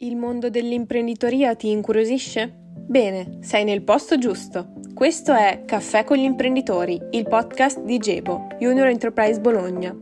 [0.00, 2.54] Il mondo dell'imprenditoria ti incuriosisce?
[2.86, 4.74] Bene, sei nel posto giusto.
[4.92, 9.96] Questo è Caffè con gli imprenditori, il podcast di Gebo, Junior Enterprise Bologna.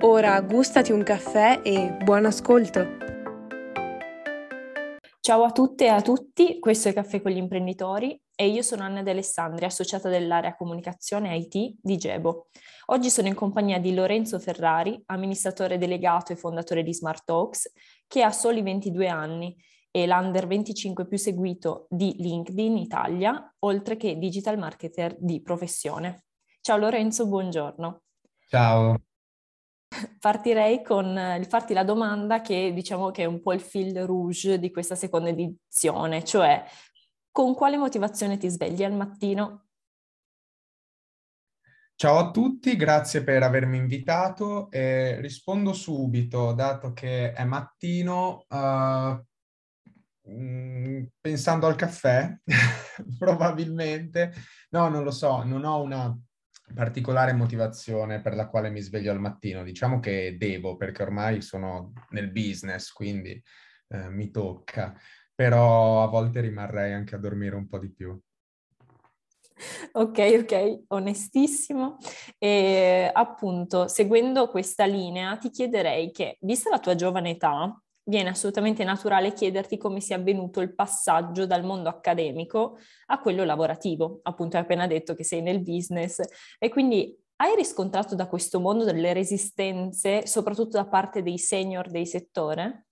[0.00, 3.04] Ora gustati un caffè e buon ascolto.
[5.20, 8.82] Ciao a tutte e a tutti, questo è Caffè con gli imprenditori e io sono
[8.82, 12.48] Anna De Alessandri, associata dell'area comunicazione IT di Gebo.
[12.86, 17.72] Oggi sono in compagnia di Lorenzo Ferrari, amministratore delegato e fondatore di Smart Talks,
[18.06, 19.56] che ha soli 22 anni
[19.90, 26.24] e l'under 25 più seguito di LinkedIn Italia, oltre che digital marketer di professione.
[26.60, 28.02] Ciao Lorenzo, buongiorno.
[28.48, 29.00] Ciao.
[30.18, 31.06] Partirei con
[31.38, 34.94] il farti la domanda che diciamo che è un po' il fil rouge di questa
[34.94, 36.62] seconda edizione, cioè
[37.30, 39.65] con quale motivazione ti svegli al mattino
[41.98, 44.70] Ciao a tutti, grazie per avermi invitato.
[44.70, 49.24] Eh, rispondo subito, dato che è mattino, uh,
[51.18, 52.38] pensando al caffè,
[53.18, 54.34] probabilmente.
[54.72, 56.14] No, non lo so, non ho una
[56.74, 59.62] particolare motivazione per la quale mi sveglio al mattino.
[59.64, 63.42] Diciamo che devo, perché ormai sono nel business, quindi
[63.88, 64.94] eh, mi tocca.
[65.34, 68.20] Però a volte rimarrei anche a dormire un po' di più.
[69.92, 71.96] Ok, ok, onestissimo.
[72.38, 78.84] E appunto, seguendo questa linea, ti chiederei che, vista la tua giovane età, viene assolutamente
[78.84, 84.20] naturale chiederti come sia avvenuto il passaggio dal mondo accademico a quello lavorativo.
[84.22, 86.20] Appunto, hai appena detto che sei nel business
[86.58, 92.06] e quindi hai riscontrato da questo mondo delle resistenze, soprattutto da parte dei senior del
[92.06, 92.85] settore?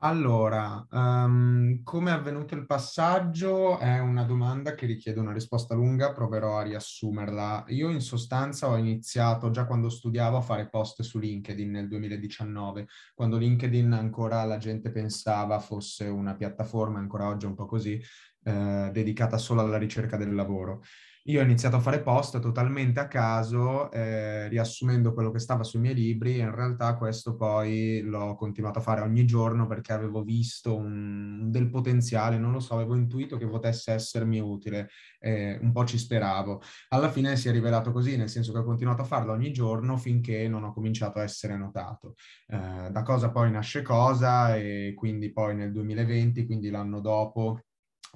[0.00, 6.12] Allora, um, come è avvenuto il passaggio è una domanda che richiede una risposta lunga,
[6.12, 7.64] proverò a riassumerla.
[7.68, 12.86] Io in sostanza ho iniziato già quando studiavo a fare post su LinkedIn nel 2019,
[13.14, 17.98] quando LinkedIn ancora la gente pensava fosse una piattaforma, ancora oggi è un po' così,
[18.44, 20.82] eh, dedicata solo alla ricerca del lavoro.
[21.28, 25.80] Io ho iniziato a fare post totalmente a caso, eh, riassumendo quello che stava sui
[25.80, 30.22] miei libri e in realtà questo poi l'ho continuato a fare ogni giorno perché avevo
[30.22, 35.72] visto un, del potenziale, non lo so, avevo intuito che potesse essermi utile, eh, un
[35.72, 36.62] po' ci speravo.
[36.90, 39.96] Alla fine si è rivelato così, nel senso che ho continuato a farlo ogni giorno
[39.96, 42.14] finché non ho cominciato a essere notato.
[42.46, 47.62] Eh, da cosa poi nasce cosa e quindi poi nel 2020, quindi l'anno dopo,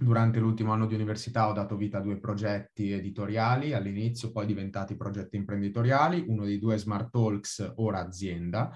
[0.03, 4.97] Durante l'ultimo anno di università ho dato vita a due progetti editoriali, all'inizio poi diventati
[4.97, 8.75] progetti imprenditoriali, uno dei due Smart Talks, ora azienda,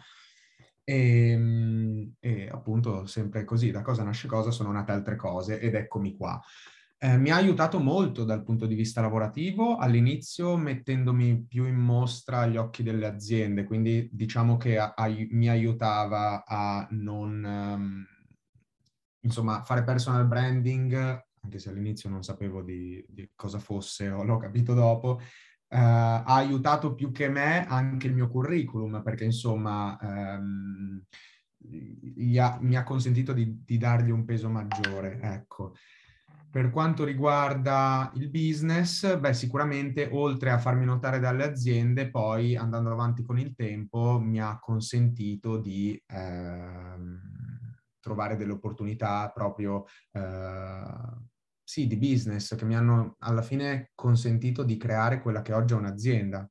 [0.84, 5.74] e, ehm, e, appunto sempre così, da cosa nasce cosa, sono nate altre cose ed
[5.74, 6.38] eccomi qua.
[6.98, 12.40] Eh, mi ha aiutato molto dal punto di vista lavorativo, all'inizio mettendomi più in mostra
[12.40, 17.44] agli occhi delle aziende, quindi diciamo che a, a, mi aiutava a non...
[17.44, 18.06] Um,
[19.24, 20.94] insomma, fare personal branding,
[21.40, 26.24] anche se all'inizio non sapevo di, di cosa fosse o l'ho capito dopo, eh, ha
[26.24, 31.02] aiutato più che me anche il mio curriculum, perché insomma ehm,
[32.38, 35.74] ha, mi ha consentito di, di, dargli un peso maggiore, ecco.
[36.50, 42.92] Per quanto riguarda il business, beh, sicuramente oltre a farmi notare dalle aziende, poi andando
[42.92, 47.33] avanti con il tempo mi ha consentito di ehm,
[48.04, 50.84] trovare delle opportunità proprio eh,
[51.64, 55.76] sì, di business che mi hanno alla fine consentito di creare quella che oggi è
[55.76, 56.48] un'azienda.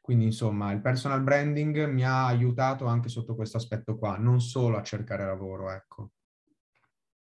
[0.00, 4.76] Quindi insomma il personal branding mi ha aiutato anche sotto questo aspetto qua, non solo
[4.76, 6.10] a cercare lavoro, ecco.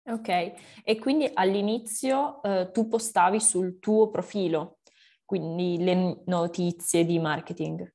[0.03, 4.79] Ok, e quindi all'inizio eh, tu postavi sul tuo profilo,
[5.23, 7.87] quindi le notizie di marketing.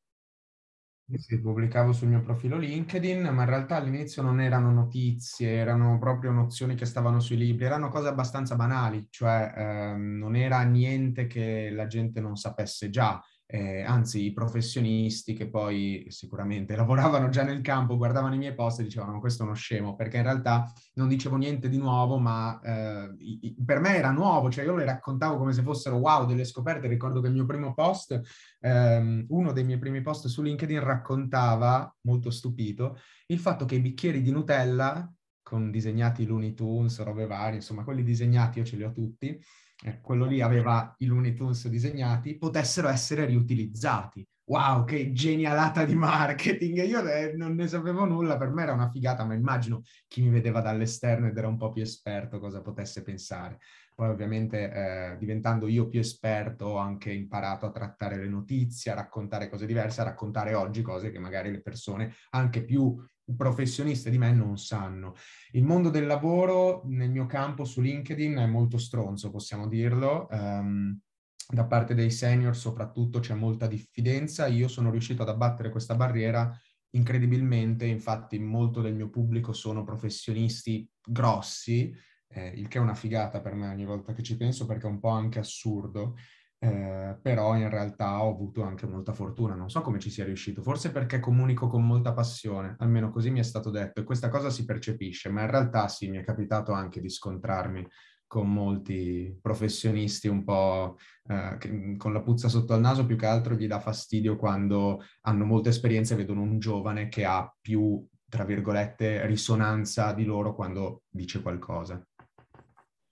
[1.09, 6.33] Sì, pubblicavo sul mio profilo LinkedIn, ma in realtà all'inizio non erano notizie, erano proprio
[6.33, 11.71] nozioni che stavano sui libri, erano cose abbastanza banali, cioè ehm, non era niente che
[11.71, 17.61] la gente non sapesse già eh, anzi i professionisti che poi sicuramente lavoravano già nel
[17.61, 21.09] campo, guardavano i miei post e dicevano questo è uno scemo, perché in realtà non
[21.09, 25.53] dicevo niente di nuovo, ma eh, per me era nuovo, cioè io le raccontavo come
[25.53, 26.89] se fossero wow, delle scoperte.
[26.89, 28.21] Ricordo che il mio primo post,
[28.61, 33.81] ehm, uno dei miei primi post su LinkedIn raccontava, molto stupito, il fatto che i
[33.81, 35.11] bicchieri di Nutella
[35.47, 39.41] con disegnati Looney Tunes, robe varie, insomma quelli disegnati io ce li ho tutti,
[39.85, 44.27] eh, quello lì aveva i Looney Tunes disegnati, potessero essere riutilizzati.
[44.49, 46.85] wow, che genialata di marketing.
[46.85, 50.31] Io eh, non ne sapevo nulla, per me era una figata, ma immagino chi mi
[50.31, 53.59] vedeva dall'esterno ed era un po' più esperto cosa potesse pensare.
[53.97, 58.95] Poi ovviamente eh, diventando io più esperto ho anche imparato a trattare le notizie, a
[58.95, 62.95] raccontare cose diverse, a raccontare oggi cose che magari le persone anche più
[63.35, 65.15] professioniste di me non sanno.
[65.53, 70.27] Il mondo del lavoro nel mio campo su LinkedIn è molto stronzo, possiamo dirlo.
[70.31, 71.01] Um,
[71.49, 74.47] da parte dei senior soprattutto c'è molta diffidenza.
[74.47, 76.55] Io sono riuscito ad abbattere questa barriera
[76.91, 81.95] incredibilmente, infatti molto del mio pubblico sono professionisti grossi
[82.29, 84.91] eh, il che è una figata per me ogni volta che ci penso perché è
[84.91, 86.17] un po' anche assurdo,
[86.59, 90.63] eh, però in realtà ho avuto anche molta fortuna, non so come ci sia riuscito,
[90.63, 94.51] forse perché comunico con molta passione, almeno così mi è stato detto e questa cosa
[94.51, 97.87] si percepisce, ma in realtà sì, mi è capitato anche di scontrarmi
[98.27, 100.97] con molti professionisti un po'
[101.29, 105.03] eh, che, con la puzza sotto al naso, più che altro gli dà fastidio quando
[105.23, 110.55] hanno molta esperienza e vedono un giovane che ha più, tra virgolette, risonanza di loro
[110.55, 112.05] quando dice qualcosa.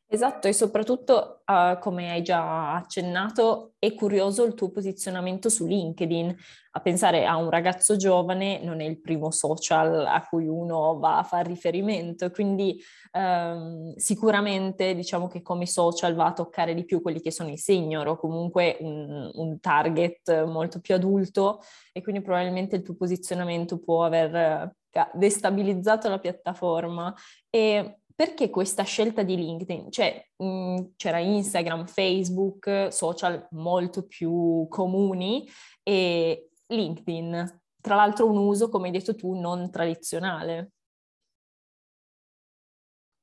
[0.06, 6.36] Esatto, e soprattutto, uh, come hai già accennato, è curioso il tuo posizionamento su LinkedIn.
[6.72, 11.18] A pensare a un ragazzo giovane non è il primo social a cui uno va
[11.18, 12.80] a fare riferimento, quindi
[13.12, 17.58] um, sicuramente diciamo che come social va a toccare di più quelli che sono i
[17.58, 21.60] senior o comunque un, un target molto più adulto
[21.92, 24.72] e quindi probabilmente il tuo posizionamento può aver
[25.12, 27.12] destabilizzato la piattaforma.
[27.50, 29.90] E perché questa scelta di LinkedIn?
[29.90, 35.48] Cioè, mh, mm, c'era Instagram, Facebook, social molto più comuni
[35.82, 40.73] e LinkedIn, tra l'altro un uso, come hai detto tu, non tradizionale.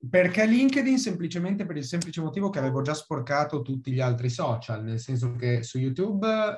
[0.09, 4.83] Perché LinkedIn semplicemente per il semplice motivo che avevo già sporcato tutti gli altri social,
[4.83, 6.57] nel senso che su YouTube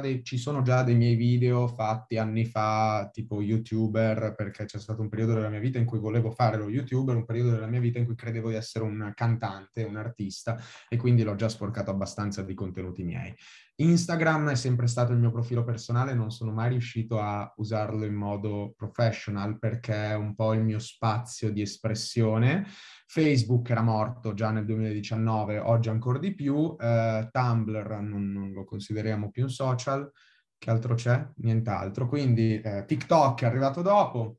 [0.00, 5.02] dei, ci sono già dei miei video fatti anni fa, tipo YouTuber, perché c'è stato
[5.02, 7.80] un periodo della mia vita in cui volevo fare lo YouTuber, un periodo della mia
[7.80, 10.58] vita in cui credevo di essere un cantante, un artista,
[10.88, 13.34] e quindi l'ho già sporcato abbastanza di contenuti miei.
[13.80, 18.14] Instagram è sempre stato il mio profilo personale, non sono mai riuscito a usarlo in
[18.14, 22.66] modo professional perché è un po' il mio spazio di espressione.
[23.06, 26.54] Facebook era morto già nel 2019, oggi ancora di più.
[26.56, 30.10] Uh, Tumblr non, non, lo consideriamo più un social.
[30.58, 31.28] Che altro c'è?
[31.36, 32.08] Nient'altro.
[32.08, 34.38] Quindi uh, TikTok è arrivato dopo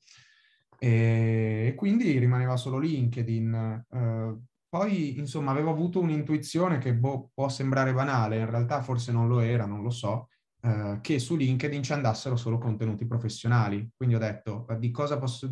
[0.77, 3.85] e quindi rimaneva solo LinkedIn.
[3.89, 9.27] Uh, poi, insomma, avevo avuto un'intuizione che boh, può sembrare banale, in realtà forse non
[9.27, 10.27] lo era, non lo so,
[10.61, 13.89] eh, che su LinkedIn ci andassero solo contenuti professionali.
[13.95, 15.49] Quindi ho detto, di cosa, posso,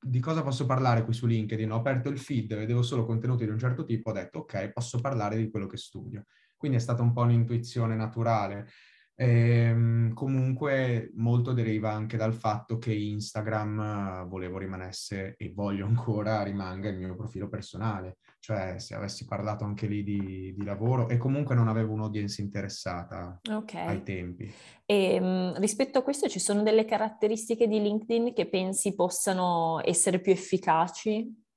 [0.00, 1.72] di cosa posso parlare qui su LinkedIn?
[1.72, 5.00] Ho aperto il feed, vedevo solo contenuti di un certo tipo, ho detto, ok, posso
[5.00, 6.24] parlare di quello che studio.
[6.56, 8.68] Quindi è stata un po' un'intuizione naturale.
[9.16, 16.42] E, ehm, comunque molto deriva anche dal fatto che Instagram volevo rimanesse e voglio ancora
[16.42, 21.18] rimanga il mio profilo personale cioè se avessi parlato anche lì di, di lavoro e
[21.18, 23.86] comunque non avevo un'audience interessata okay.
[23.86, 24.52] ai tempi.
[24.86, 30.20] E um, rispetto a questo ci sono delle caratteristiche di LinkedIn che pensi possano essere
[30.20, 31.48] più efficaci?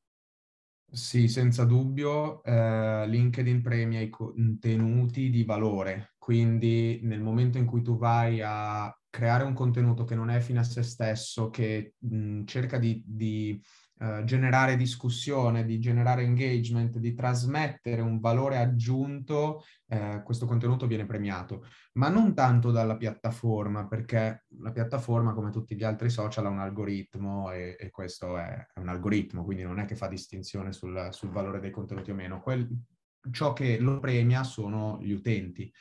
[0.94, 7.82] Sì, senza dubbio, eh, LinkedIn premia i contenuti di valore, quindi nel momento in cui
[7.82, 12.44] tu vai a creare un contenuto che non è fine a se stesso, che mh,
[12.44, 13.60] cerca di, di
[14.04, 21.06] eh, generare discussione, di generare engagement, di trasmettere un valore aggiunto, eh, questo contenuto viene
[21.06, 26.50] premiato, ma non tanto dalla piattaforma, perché la piattaforma, come tutti gli altri social, ha
[26.50, 30.74] un algoritmo e, e questo è, è, un algoritmo, quindi non è che fa distinzione
[30.74, 32.42] sul, sul valore dei contenuti o meno.
[32.42, 32.68] Quel,
[33.32, 35.72] ciò che lo premia sono gli utenti.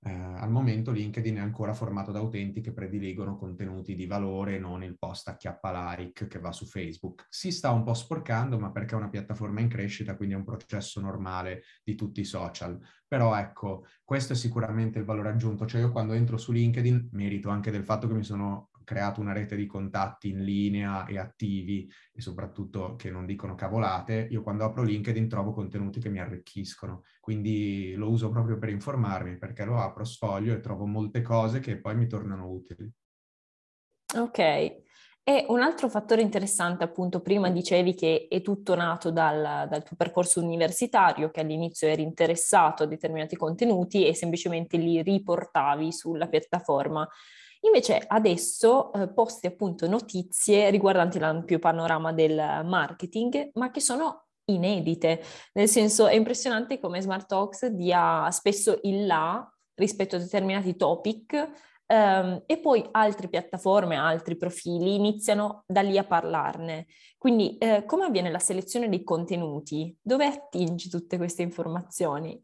[0.00, 4.84] Eh, al momento LinkedIn è ancora formato da utenti che prediligono contenuti di valore, non
[4.84, 7.26] il post a chiappa like che va su Facebook.
[7.28, 10.44] Si sta un po' sporcando, ma perché è una piattaforma in crescita, quindi è un
[10.44, 12.78] processo normale di tutti i social.
[13.06, 15.66] Però ecco, questo è sicuramente il valore aggiunto.
[15.66, 19.34] Cioè io quando entro su LinkedIn merito anche del fatto che mi sono creato una
[19.34, 24.64] rete di contatti in linea e attivi e soprattutto che non dicono cavolate, io quando
[24.64, 29.76] apro LinkedIn trovo contenuti che mi arricchiscono, quindi lo uso proprio per informarmi perché lo
[29.78, 32.90] apro, sfoglio e trovo molte cose che poi mi tornano utili.
[34.16, 34.38] Ok,
[35.28, 39.94] e un altro fattore interessante, appunto, prima dicevi che è tutto nato dal, dal, tuo
[39.94, 47.06] percorso universitario, che all'inizio eri interessato a determinati contenuti e semplicemente li riportavi sulla piattaforma.
[47.60, 52.34] Invece adesso eh, posti appunto notizie riguardanti l'ampio panorama del
[52.64, 55.22] marketing, ma che sono inedite,
[55.54, 61.66] nel senso è impressionante come Smart Talks dia spesso il là rispetto a determinati topic
[61.90, 66.86] Um, e poi altre piattaforme, altri profili iniziano da lì a parlarne.
[67.16, 69.96] Quindi eh, come avviene la selezione dei contenuti?
[69.98, 72.38] Dove attingi tutte queste informazioni?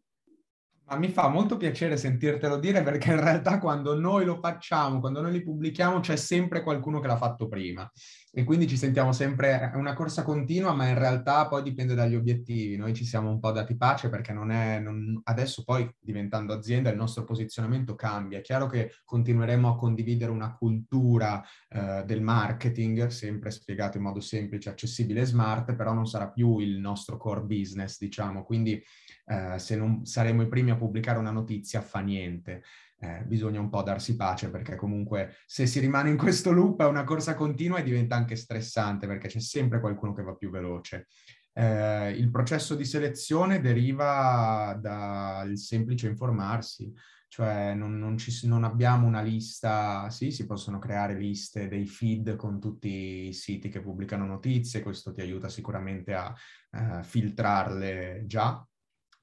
[0.86, 5.22] Ma mi fa molto piacere sentirtelo dire perché in realtà quando noi lo facciamo, quando
[5.22, 7.90] noi li pubblichiamo, c'è sempre qualcuno che l'ha fatto prima
[8.36, 12.16] e quindi ci sentiamo sempre, è una corsa continua, ma in realtà poi dipende dagli
[12.16, 12.76] obiettivi.
[12.76, 16.90] Noi ci siamo un po' dati pace perché non è, non, adesso poi diventando azienda
[16.90, 18.38] il nostro posizionamento cambia.
[18.38, 24.18] È chiaro che continueremo a condividere una cultura eh, del marketing, sempre spiegato in modo
[24.18, 28.42] semplice, accessibile e smart, però non sarà più il nostro core business, diciamo.
[28.42, 28.82] Quindi
[29.26, 32.62] eh, se non saremo i primi a pubblicare una notizia fa niente.
[32.98, 36.86] Eh, bisogna un po' darsi pace perché comunque se si rimane in questo loop è
[36.86, 41.08] una corsa continua e diventa anche stressante perché c'è sempre qualcuno che va più veloce.
[41.52, 46.92] Eh, il processo di selezione deriva dal semplice informarsi,
[47.28, 52.36] cioè non, non, ci, non, abbiamo una lista, sì, si possono creare liste dei feed
[52.36, 56.34] con tutti i siti che pubblicano notizie, questo ti aiuta sicuramente a
[56.70, 58.66] uh, filtrarle già,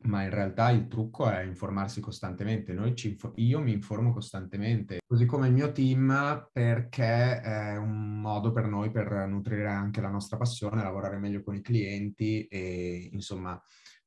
[0.03, 2.71] ma in realtà il trucco è informarsi costantemente.
[2.71, 8.65] Inf- io mi informo costantemente, così come il mio team, perché è un modo per
[8.67, 13.61] noi per nutrire anche la nostra passione, lavorare meglio con i clienti e insomma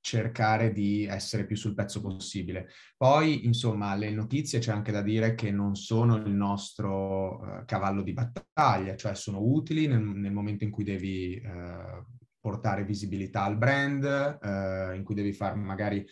[0.05, 2.69] cercare di essere più sul pezzo possibile.
[2.95, 8.03] Poi, insomma, le notizie c'è anche da dire che non sono il nostro uh, cavallo
[8.03, 12.05] di battaglia, cioè sono utili nel, nel momento in cui devi uh,
[12.45, 16.07] portare visibilità al brand, eh, in cui devi far magari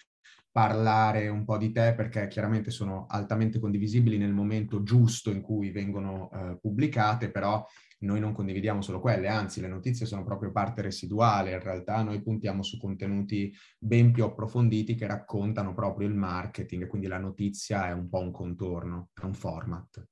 [0.50, 5.70] parlare un po' di te perché chiaramente sono altamente condivisibili nel momento giusto in cui
[5.70, 7.62] vengono eh, pubblicate, però
[8.00, 12.22] noi non condividiamo solo quelle, anzi le notizie sono proprio parte residuale, in realtà noi
[12.22, 17.92] puntiamo su contenuti ben più approfonditi che raccontano proprio il marketing, quindi la notizia è
[17.92, 20.02] un po' un contorno, è un format.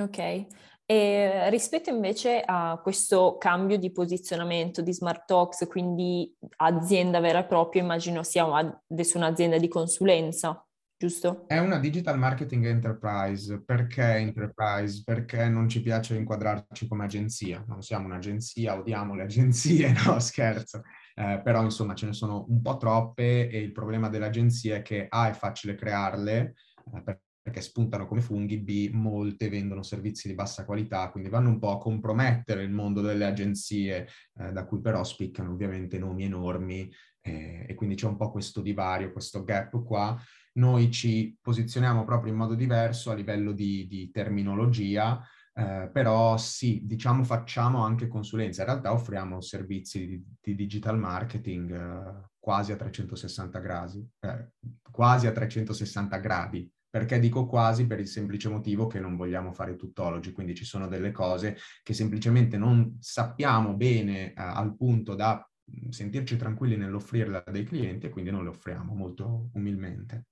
[0.00, 0.46] Ok,
[0.90, 7.44] e rispetto invece a questo cambio di posizionamento di Smart Talks, quindi azienda vera e
[7.44, 8.46] propria, immagino sia
[8.86, 10.66] adesso un'azienda di consulenza,
[10.96, 11.44] giusto?
[11.46, 13.62] È una digital marketing enterprise.
[13.62, 15.02] Perché enterprise?
[15.04, 17.62] Perché non ci piace inquadrarci come agenzia.
[17.66, 20.84] Non siamo un'agenzia, odiamo le agenzie, no scherzo.
[21.14, 25.04] Eh, però insomma ce ne sono un po' troppe e il problema dell'agenzia è che
[25.06, 26.54] A è facile crearle,
[26.94, 31.58] eh, perché spuntano come funghi, B, molte vendono servizi di bassa qualità, quindi vanno un
[31.58, 34.06] po' a compromettere il mondo delle agenzie,
[34.38, 38.60] eh, da cui però spiccano ovviamente nomi enormi eh, e quindi c'è un po' questo
[38.60, 40.20] divario, questo gap qua.
[40.54, 45.22] Noi ci posizioniamo proprio in modo diverso a livello di, di terminologia,
[45.54, 48.62] eh, però sì, diciamo facciamo anche consulenza.
[48.62, 54.50] In realtà offriamo servizi di, di digital marketing eh, quasi a 360 gradi, eh,
[54.82, 56.70] quasi a 360 gradi.
[56.90, 60.88] Perché dico quasi per il semplice motivo che non vogliamo fare tuttologi, quindi ci sono
[60.88, 67.42] delle cose che semplicemente non sappiamo bene eh, al punto da mm, sentirci tranquilli nell'offrirle
[67.44, 70.26] a dei clienti e quindi non le offriamo molto umilmente.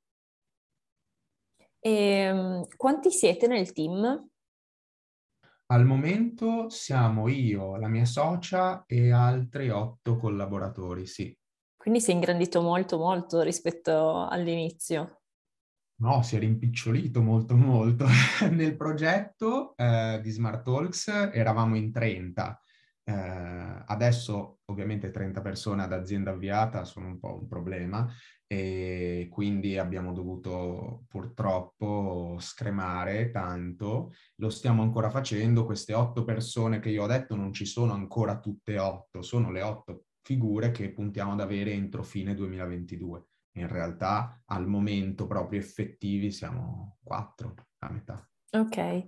[1.79, 4.29] E, ehm, quanti siete nel team?
[5.67, 11.37] Al momento siamo io, la mia socia e altri otto collaboratori, sì.
[11.77, 15.23] Quindi si è ingrandito molto molto rispetto all'inizio.
[15.99, 18.07] No, si è rimpicciolito molto molto.
[18.50, 22.61] Nel progetto eh, di Smart Talks eravamo in 30.
[23.03, 23.12] Eh,
[23.87, 28.07] adesso ovviamente 30 persone ad azienda avviata sono un po' un problema
[28.47, 34.12] e quindi abbiamo dovuto purtroppo scremare tanto.
[34.37, 35.65] Lo stiamo ancora facendo.
[35.65, 39.62] Queste otto persone che io ho detto non ci sono ancora tutte otto, sono le
[39.62, 43.25] otto figure che puntiamo ad avere entro fine 2022
[43.57, 48.29] in realtà al momento proprio effettivi siamo quattro, a metà.
[48.53, 49.05] Ok, e,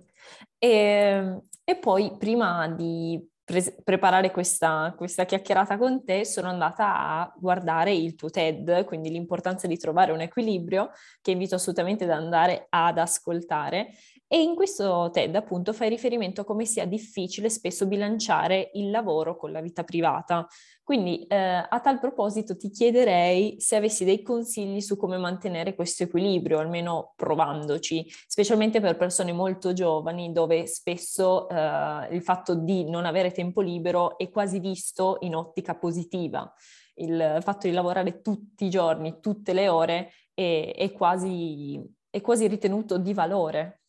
[0.59, 7.33] ehm, e poi prima di pre- preparare questa, questa, chiacchierata con te sono andata a
[7.35, 10.91] guardare il tuo TED, quindi l'importanza di trovare un equilibrio
[11.21, 13.91] che invito assolutamente ad andare ad ascoltare
[14.31, 19.35] e in questo TED appunto fai riferimento a come sia difficile spesso bilanciare il lavoro
[19.35, 20.45] con la vita privata.
[20.83, 26.03] Quindi eh, a tal proposito ti chiederei se avessi dei consigli su come mantenere questo
[26.03, 33.05] equilibrio, almeno provandoci, specialmente per persone molto giovani dove spesso eh, il fatto di non
[33.05, 36.53] avere tempo libero è quasi visto in ottica positiva.
[36.95, 41.81] Il fatto di lavorare tutti i giorni, tutte le ore è, è, quasi,
[42.11, 43.79] è quasi ritenuto di valore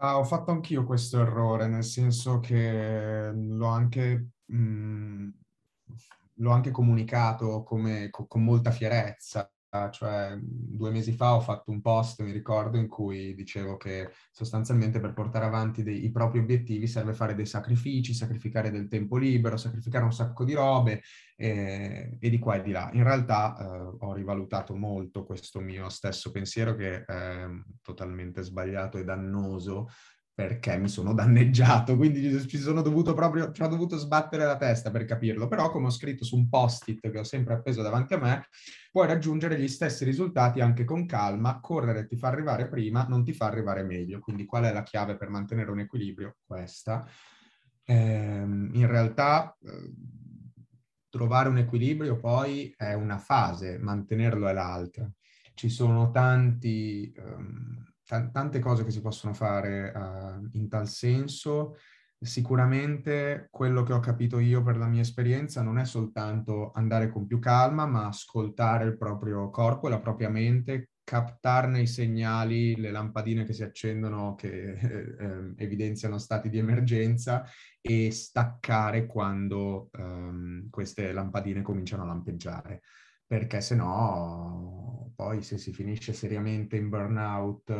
[0.00, 5.28] Ah, ho fatto anch'io questo errore, nel senso che l'ho anche, mh, mm,
[6.34, 9.50] l'ho anche comunicato come, co- con molta fierezza.
[9.90, 15.00] Cioè due mesi fa ho fatto un post, mi ricordo, in cui dicevo che sostanzialmente
[15.00, 19.56] per portare avanti dei, i propri obiettivi serve fare dei sacrifici, sacrificare del tempo libero,
[19.56, 21.02] sacrificare un sacco di robe
[21.36, 22.90] eh, e di qua e di là.
[22.94, 27.46] In realtà eh, ho rivalutato molto questo mio stesso pensiero che è
[27.82, 29.88] totalmente sbagliato e dannoso
[30.38, 34.88] perché mi sono danneggiato, quindi ci sono dovuto proprio, ci ho dovuto sbattere la testa
[34.92, 38.18] per capirlo, però come ho scritto su un post-it che ho sempre appeso davanti a
[38.18, 38.46] me,
[38.92, 43.32] puoi raggiungere gli stessi risultati anche con calma, correre ti fa arrivare prima, non ti
[43.32, 46.36] fa arrivare meglio, quindi qual è la chiave per mantenere un equilibrio?
[46.46, 47.04] Questa.
[47.82, 49.92] Eh, in realtà eh,
[51.08, 55.10] trovare un equilibrio poi è una fase, mantenerlo è l'altra.
[55.54, 57.12] Ci sono tanti...
[57.16, 61.76] Um, t- tante cose che si possono fare uh, in tal senso.
[62.20, 67.26] Sicuramente quello che ho capito io per la mia esperienza non è soltanto andare con
[67.26, 72.90] più calma, ma ascoltare il proprio corpo e la propria mente, captarne i segnali, le
[72.90, 77.44] lampadine che si accendono, che eh, ehm, evidenziano stati di emergenza
[77.80, 82.82] e staccare quando ehm, queste lampadine cominciano a lampeggiare
[83.28, 87.70] perché se no poi se si finisce seriamente in burnout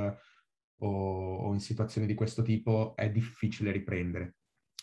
[0.80, 4.34] o, o in situazioni di questo tipo è difficile riprendere.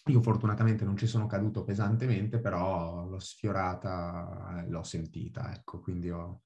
[0.08, 6.10] Io fortunatamente non ci sono caduto pesantemente, però l'ho sfiorata, eh, l'ho sentita, ecco, quindi
[6.10, 6.44] ho,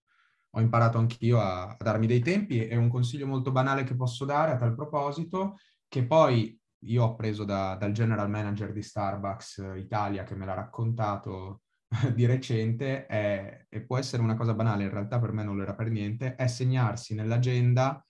[0.50, 4.26] ho imparato anch'io a, a, darmi dei tempi e un consiglio molto banale che posso
[4.26, 5.58] dare a tal proposito,
[5.88, 10.54] che poi io ho preso da, dal general manager di Starbucks Italia che me l'ha
[10.54, 11.64] raccontato
[12.14, 15.64] di recente è, e può essere una cosa banale, in realtà per me non lo
[15.64, 18.06] era per niente, è segnarsi nell'agenda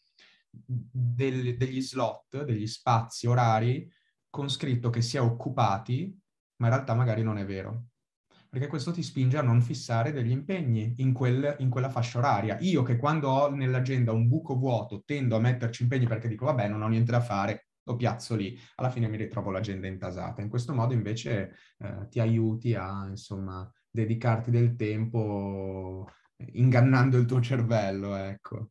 [0.52, 3.90] del, degli slot, degli spazi orari
[4.30, 6.16] con scritto che si è occupati,
[6.58, 7.86] ma in realtà magari non è vero.
[8.50, 12.58] Perché questo ti spinge a non fissare degli impegni in, quel, in quella fascia oraria.
[12.62, 16.68] Io che quando ho nell'agenda un buco vuoto tendo a metterci impegni perché dico vabbè
[16.68, 20.42] non ho niente da fare, lo piazzo lì, alla fine mi ritrovo l'agenda intasata.
[20.42, 26.08] In questo modo invece eh, ti aiuti a, insomma, dedicarti del tempo
[26.54, 28.70] ingannando il tuo cervello, ecco.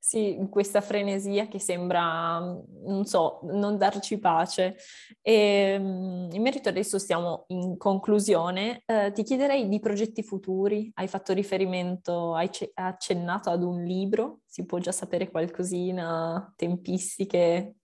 [0.00, 4.76] Sì, questa frenesia che sembra, non so, non darci pace.
[5.20, 5.32] E,
[5.74, 10.90] ehm, in merito adesso stiamo in conclusione, eh, ti chiederei di progetti futuri.
[10.94, 17.74] Hai fatto riferimento, hai accennato ad un libro, si può già sapere qualcosina, tempistiche,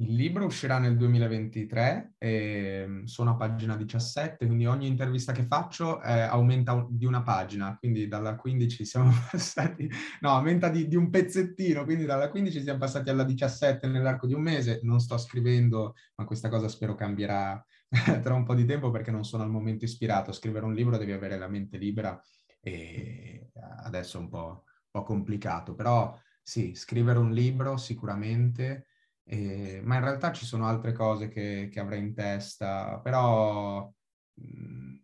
[0.00, 6.00] il libro uscirà nel 2023, e sono a pagina 17, quindi ogni intervista che faccio
[6.02, 11.10] eh, aumenta di una pagina, quindi dalla 15 siamo passati, no, aumenta di, di, un
[11.10, 15.94] pezzettino, quindi dalla 15 siamo passati alla 17 nell'arco di un mese, non sto scrivendo,
[16.14, 17.64] ma questa cosa spero cambierà
[18.22, 20.30] tra un po' di tempo perché non sono al momento ispirato.
[20.30, 22.20] Scrivere un libro devi avere la mente libera
[22.60, 23.50] e
[23.82, 28.86] adesso è un po', un po complicato, però sì, scrivere un libro sicuramente
[29.30, 33.86] eh, ma in realtà ci sono altre cose che, che avrei in testa, però
[34.34, 34.96] mh, mm,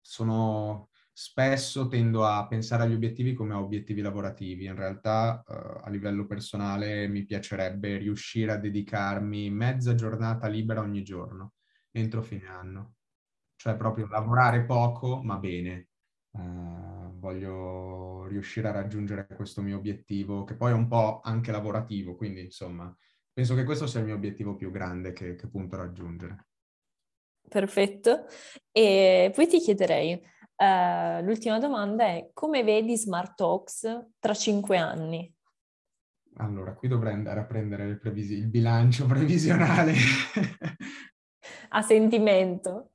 [0.00, 4.66] sono spesso tendo a pensare agli obiettivi come a obiettivi lavorativi.
[4.66, 11.02] In realtà uh, a livello personale mi piacerebbe riuscire a dedicarmi mezza giornata libera ogni
[11.02, 11.54] giorno
[11.92, 12.96] entro fine anno.
[13.56, 15.88] Cioè proprio lavorare poco ma bene.
[16.32, 22.14] Uh, voglio riuscire a raggiungere questo mio obiettivo che poi è un po' anche lavorativo,
[22.16, 22.94] quindi insomma
[23.36, 26.46] penso che questo sia il mio obiettivo più grande che, che punto a raggiungere.
[27.46, 28.24] Perfetto.
[28.72, 35.30] E poi ti chiederei, uh, l'ultima domanda è come vedi Smart Talks tra cinque anni?
[36.38, 39.92] Allora, qui dovrei andare a prendere previsi- il bilancio previsionale.
[41.68, 42.92] a sentimento.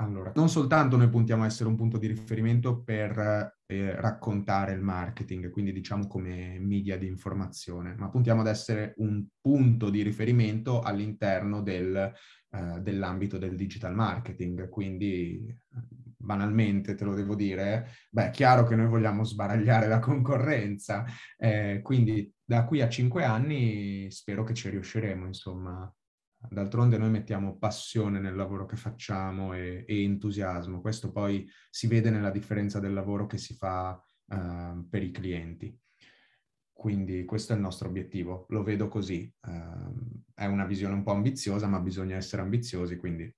[0.00, 4.80] Allora, non soltanto noi puntiamo a essere un punto di riferimento per eh, raccontare il
[4.80, 10.82] marketing, quindi diciamo come media di informazione, ma puntiamo ad essere un punto di riferimento
[10.82, 14.68] all'interno del, eh, dell'ambito del digital marketing.
[14.68, 15.52] Quindi,
[16.16, 21.04] banalmente, te lo devo dire, beh, è chiaro che noi vogliamo sbaragliare la concorrenza,
[21.36, 25.92] eh, quindi da qui a cinque anni spero che ci riusciremo, insomma,
[26.40, 30.80] D'altronde noi mettiamo passione nel lavoro che facciamo e, e, entusiasmo.
[30.80, 35.76] Questo poi si vede nella differenza del lavoro che si fa uh, per i clienti.
[36.72, 39.30] Quindi questo è il nostro obiettivo, lo vedo così.
[39.46, 43.34] Uh, è una visione un po' ambiziosa, ma bisogna essere ambiziosi, quindi...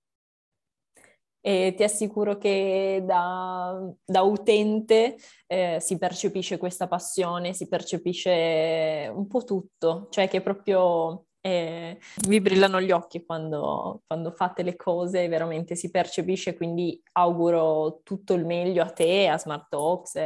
[1.42, 9.26] E ti assicuro che da, da utente eh, si percepisce questa passione, si percepisce un
[9.26, 15.28] po' tutto, cioè che proprio e vi brillano gli occhi quando, quando, fate le cose,
[15.28, 20.20] veramente si percepisce, quindi auguro tutto il meglio a te, a Smart Talks,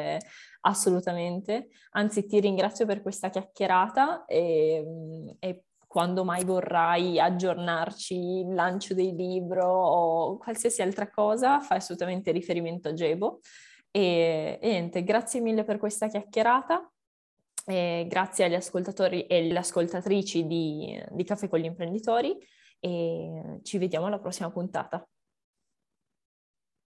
[0.63, 1.69] assolutamente.
[1.93, 4.85] Anzi, ti ringrazio per questa chiacchierata e,
[5.39, 12.33] e quando mai vorrai aggiornarci il lancio dei libri o qualsiasi altra cosa, fai assolutamente
[12.33, 13.39] riferimento a Gebo.
[13.93, 16.91] E, e niente, grazie mille per questa chiacchierata.
[17.67, 22.37] E grazie agli ascoltatori e alle ascoltatrici di, di Caffè con gli imprenditori
[22.79, 25.07] e ci vediamo alla prossima puntata.